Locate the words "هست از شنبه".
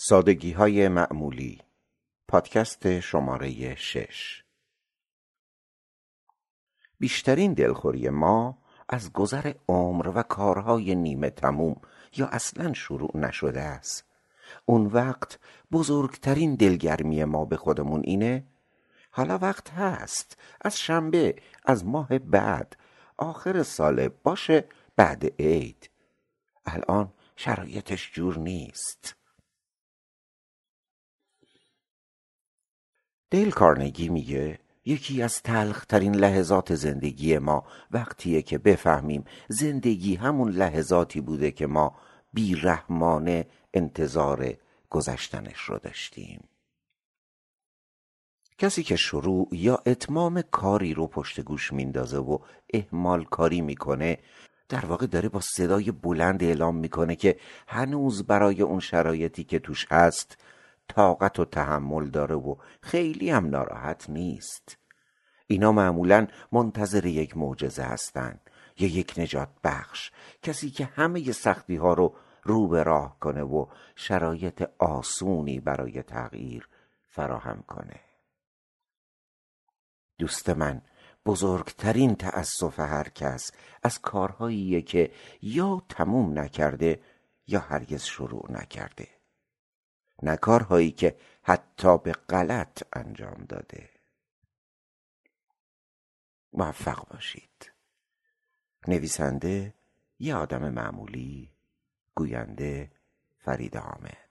19.70-21.36